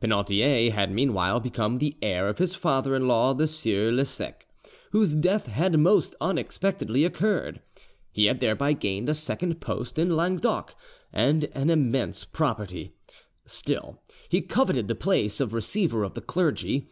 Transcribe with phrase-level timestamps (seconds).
[0.00, 4.44] Penautier had meanwhile become the heir of his father in law, the Sieur Lesecq,
[4.90, 7.62] whose death had most unexpectedly occurred;
[8.10, 10.74] he had thereby gained a second post in Languedoc
[11.12, 12.96] and an immense property:
[13.46, 16.90] still, he coveted the place of receiver of the clergy.